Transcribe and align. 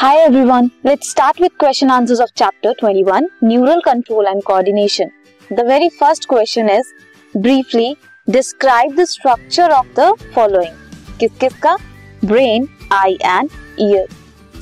Hi 0.00 0.16
everyone 0.16 0.68
let's 0.86 1.08
start 1.10 1.40
with 1.42 1.50
question 1.60 1.90
answers 1.90 2.20
of 2.20 2.30
chapter 2.36 2.72
21 2.82 3.24
neural 3.44 3.80
control 3.84 4.26
and 4.26 4.42
coordination 4.42 5.08
the 5.50 5.60
very 5.68 5.88
first 5.88 6.24
question 6.28 6.68
is 6.70 6.92
briefly 7.34 7.96
describe 8.28 8.94
the 8.96 9.04
structure 9.04 9.70
of 9.70 9.86
the 9.96 10.12
following 10.34 11.16
किस 11.20 11.30
किस 11.40 11.56
का? 11.58 11.74
Brain 12.24 12.68
eye 12.92 13.18
and 13.24 13.48
year 13.80 14.06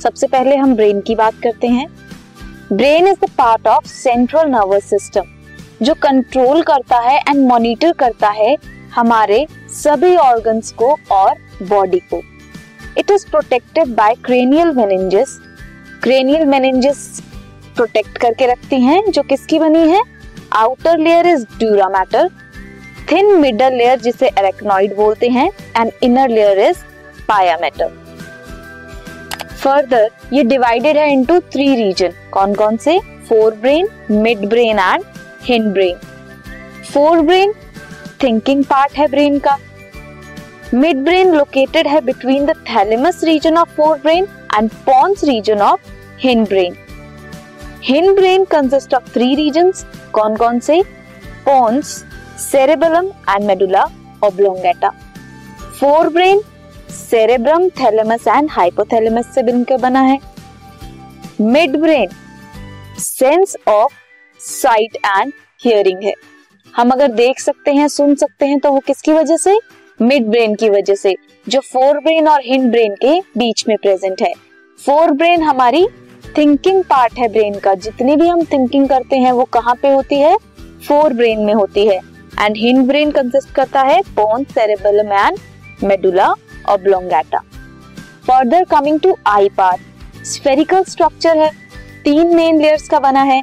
सबसे 0.03 0.27
पहले 0.27 0.55
हम 0.55 0.73
brain 0.75 1.01
की 1.01 1.15
बात 1.15 1.35
करते 1.43 1.67
हैं। 1.67 1.87
Brain 2.73 3.07
is 3.07 3.19
the 3.25 3.29
part 3.37 3.67
of 3.67 3.87
central 3.87 4.49
nervous 4.49 4.89
system 4.89 5.27
जो 5.81 5.93
कंट्रोल 6.03 6.61
करता 6.61 6.99
है 6.99 7.17
एंड 7.19 7.45
मॉनिटर 7.47 7.91
करता 7.99 8.29
है 8.29 8.55
हमारे 8.95 9.45
सभी 9.83 10.15
ऑर्गन्स 10.15 10.71
को 10.71 10.95
और 11.11 11.35
बॉडी 11.63 11.99
को। 12.13 12.21
It 12.97 13.11
is 13.11 13.25
protected 13.31 13.95
by 13.95 14.15
cranial 14.25 14.71
meninges 14.75 15.37
cranial 16.03 16.45
meninges 16.45 17.21
protect 17.75 18.17
करके 18.17 18.45
रखती 18.47 18.81
हैं, 18.81 19.11
जो 19.11 19.21
किसकी 19.23 19.59
बनी 19.59 19.89
है? 19.89 20.01
Outer 20.53 20.97
layer 20.97 21.27
is 21.27 21.45
dura 21.59 21.87
mater 21.89 22.29
thin 23.11 23.35
middle 23.39 23.73
layer 23.73 23.99
जिसे 23.99 24.27
एरेक्नॉइड 24.29 24.95
बोलते 24.95 25.27
हैं 25.29 25.49
and 25.77 25.91
inner 26.03 26.29
layer 26.29 26.59
is 26.59 26.77
pia 27.27 27.57
mater 27.61 27.91
further 29.53 30.09
ये 30.33 30.43
डिवाइडेड 30.43 30.97
है 30.97 31.11
इनटू 31.13 31.39
थ्री 31.53 31.73
रीजन 31.75 32.13
कौन 32.31 32.53
कौन 32.55 32.77
से? 32.77 32.99
Fore 33.29 33.55
brain 33.61 33.87
mid 34.11 34.47
brain 34.49 34.79
and 34.79 35.03
hind 35.43 35.71
brain 35.73 35.95
fore 36.93 37.21
brain 37.21 37.53
thinking 38.23 38.63
part 38.65 38.97
है 38.97 39.07
brain 39.07 39.39
का. 39.39 39.57
मिड 40.73 41.03
ब्रेन 41.03 41.33
लोकेटेड 41.33 41.87
है 41.87 41.99
between 42.01 42.45
the 42.45 42.53
thalamus 42.69 43.23
region 43.23 43.57
of 43.57 43.69
fore 43.75 43.97
brain 43.97 44.27
and 44.55 44.69
pons 44.85 45.23
region 45.23 45.61
of 45.61 45.81
hind 46.19 46.43
brain 46.43 46.75
hind 47.83 48.13
brain 48.15 48.43
consist 48.45 48.93
of 48.93 49.09
three 49.13 49.35
regions 49.35 49.85
कौन 50.13 50.35
कौन 50.35 50.59
से? 50.59 50.81
Pons 51.45 51.93
cerebellum 52.41 53.07
and 53.29 53.45
medulla 53.45 53.83
oblongata 54.25 54.89
fore 55.79 56.09
brain 56.09 56.41
cerebrum 56.91 57.67
thalamus 57.79 58.27
and 58.27 58.49
hypothalamus 58.51 59.33
से 59.35 59.43
मिलकर 59.43 59.77
बना 59.77 60.01
है। 60.01 60.19
Mid 61.41 61.77
brain 61.81 62.09
sense 62.99 63.55
of 63.67 63.93
sight 64.39 64.95
and 64.97 65.33
hearing 65.61 66.03
है। 66.03 66.13
हम 66.73 66.91
अगर 66.91 67.11
देख 67.13 67.39
सकते 67.39 67.73
हैं, 67.73 67.87
सुन 67.87 68.15
सकते 68.15 68.45
हैं 68.45 68.59
तो 68.59 68.71
वो 68.71 68.79
किसकी 68.87 69.13
वजह 69.13 69.37
से? 69.37 69.57
मिड 69.99 70.25
ब्रेन 70.27 70.53
की 70.55 70.69
वजह 70.69 70.95
से, 70.95 71.15
जो 71.47 71.59
फोर 71.61 71.99
ब्रेन 71.99 72.27
और 72.27 72.41
हिंड 72.43 72.69
ब्रेन 72.71 72.95
के 72.95 73.19
बीच 73.37 73.63
में 73.67 73.75
प्रेजेंट 73.77 74.21
है। 74.21 74.33
फोर 74.79 75.11
ब्रेन 75.11 75.43
हमारी 75.43 75.87
थिंकिंग 76.37 76.83
पार्ट 76.83 77.13
है 77.13 77.27
ब्रेन 77.27 77.57
का। 77.59 77.73
जितनी 77.75 78.15
भी 78.15 78.27
हम 78.27 78.43
थिंकिंग 78.43 78.87
करते 78.89 79.15
हैं, 79.15 79.31
वो 79.31 79.43
कहाँ 79.43 79.75
पे 79.75 79.89
होती 79.89 80.19
है? 80.19 80.35
फोर 80.87 81.13
ब्रेन 81.13 81.39
में 81.39 81.53
होती 81.53 81.87
है। 81.87 81.99
एंड 82.39 82.57
हिंड 82.57 82.85
ब्रेन 82.87 83.11
कंसिस्ट 83.11 83.53
करता 83.55 83.81
है 83.81 84.01
pons 84.15 84.43
cerebellum 84.43 85.11
and 85.13 85.37
medulla 85.83 86.33
oblongata 86.69 87.39
further 88.27 88.63
coming 88.63 88.99
to 88.99 89.17
eye 89.27 89.49
part 89.49 90.25
spherical 90.25 90.83
structure 90.83 91.37
है। 91.37 91.51
तीन 92.03 92.35
मेन 92.35 92.61
लेयर्स 92.61 92.87
का 92.89 92.99
बना 92.99 93.21
है। 93.23 93.41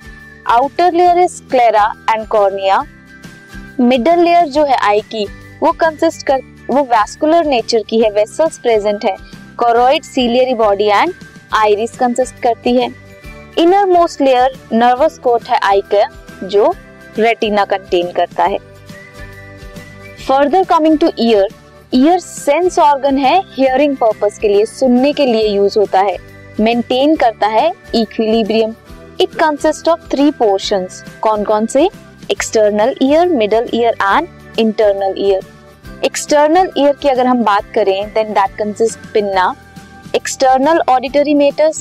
Outer 0.48 0.92
layer 0.92 1.18
is 1.18 1.42
sclera 1.50 1.92
and 2.10 2.26
cornea 2.26 2.84
middle 3.80 4.20
layer 4.20 4.46
जो 4.46 4.64
है 4.64 4.76
आई 4.78 5.00
की 5.12 5.26
वो 5.64 5.70
कंसिस्ट 5.72 6.26
कर, 6.26 6.40
वो 6.70 6.82
वैस्कुलर 6.84 7.44
नेचर 7.44 7.82
की 7.88 7.98
है 8.00 8.10
वेसल्स 8.10 8.58
प्रेजेंट 8.58 9.04
है 9.04 9.16
choroid 9.58 10.02
ciliary 10.04 10.54
body 10.54 10.86
and 10.86 11.12
iris 11.54 11.96
consist 11.98 12.42
करती 12.42 12.74
है। 12.76 12.88
Inner 13.58 13.86
most 13.86 14.20
layer 14.20 14.58
nervous 14.72 15.18
coat 15.18 15.48
है 15.48 15.58
आई 15.64 15.80
का 15.94 16.04
जो 16.44 16.72
रेटिना 17.18 17.64
कंटेन 17.64 18.10
करता 18.12 18.44
है। 18.44 18.58
Further 20.28 20.64
coming 20.64 20.98
to 20.98 21.10
ear 21.18 21.48
ear 21.94 22.18
sense 22.18 22.78
organ 22.78 23.18
है 23.18 23.38
हियरिंग 23.48 23.96
पर्पस 23.96 24.38
के 24.38 24.48
लिए, 24.48 24.66
सुनने 24.66 25.12
के 25.12 25.26
लिए 25.26 25.48
यूज़ 25.48 25.78
होता 25.78 26.00
है 26.00 26.16
मेंटेन 26.60 27.16
करता 27.16 27.46
है 27.48 27.70
equilibrium 27.94 28.74
it 29.20 29.34
consist 29.34 29.88
of 29.88 30.08
three 30.10 30.30
portions 30.38 31.04
कौन 31.22 31.44
कौन 31.44 31.66
से? 31.66 31.88
External 32.30 32.94
ear 33.02 33.28
middle 33.28 33.68
ear 33.74 33.96
and 34.02 34.28
internal 34.58 35.14
ear 35.18 35.52
external 36.04 36.70
ear 36.78 36.96
की 37.02 37.08
अगर 37.08 37.26
हम 37.26 37.42
बात 37.44 37.70
करें 37.74 38.12
then 38.14 38.32
that 38.34 38.56
consist 38.56 39.12
pinna 39.12 39.44
external 40.14 40.80
auditory 40.88 41.34
meatus 41.34 41.78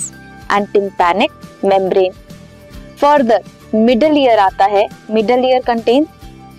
and 0.51 0.67
tympanic 0.73 1.31
membrane 1.66 2.11
further 3.01 3.44
middle 3.75 4.17
ear 4.17 4.39
आता 4.39 4.66
है. 4.66 4.88
Middle 5.11 5.45
ear 5.45 5.61
contain 5.61 6.06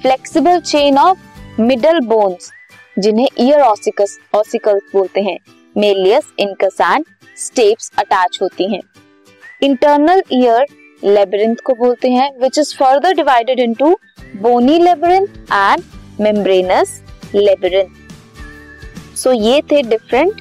flexible 0.02 0.60
chain 0.60 0.98
of 0.98 1.60
middle 1.60 2.00
bones 2.06 2.50
जिन्हें 2.98 3.28
ईयर 3.40 3.60
ऑसिकस 3.60 4.18
ऑसिकल्स 4.34 4.82
बोलते 4.92 5.20
हैं. 5.22 5.38
Malleus 5.76 6.32
incus 6.38 6.80
and 6.80 7.04
stapes 7.36 7.90
attach 7.98 8.38
होती 8.42 8.72
हैं. 8.72 8.80
इंटरनल 9.62 10.22
ईयर 10.32 10.66
लेबरिंथ 11.02 11.56
को 11.66 11.74
बोलते 11.74 12.10
हैं 12.10 12.30
which 12.42 12.58
is 12.58 12.74
further 12.76 13.14
divided 13.14 13.60
into 13.60 13.96
bony 14.42 14.78
labyrinth 14.78 15.52
and 15.52 15.82
membranous 16.20 17.00
labyrinth 17.34 19.16
so 19.16 19.32
ये 19.32 19.62
थे 19.62 19.82
different 19.82 20.32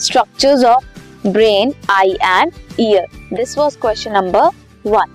structures 0.00 0.64
of 0.64 0.84
brain 1.28 1.72
eye 1.90 2.10
and 2.22 2.52
ear 2.80 3.06
this 3.32 3.58
was 3.58 3.76
question 3.76 4.12
number 4.12 4.50
one 4.90 5.14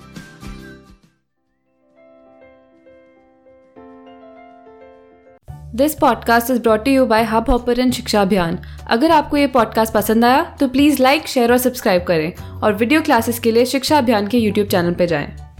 this 5.76 5.94
podcast 5.96 6.52
is 6.52 6.60
brought 6.60 6.88
you 6.88 7.06
by 7.06 7.24
hub 7.24 7.50
hopper 7.50 7.92
Shiksha 7.92 8.22
Abhiyan 8.22 8.60
अगर 8.88 9.12
आपको 9.12 9.38
ये 9.38 9.48
podcast 9.48 9.94
पसंद 9.94 10.26
आया 10.26 10.44
तो 10.60 10.68
please 10.68 11.02
like 11.04 11.28
share 11.28 11.52
और 11.52 11.58
subscribe 11.58 12.04
करें 12.04 12.34
और 12.64 12.74
वीडियो 12.74 13.02
क्लासेस 13.02 13.40
के 13.40 13.52
लिए 13.52 13.66
शिक्षा 13.66 13.98
अभियान 13.98 14.28
के 14.28 14.38
यूट्यूब 14.38 14.68
चैनल 14.68 14.94
पर 14.94 15.06
जाएँ। 15.06 15.51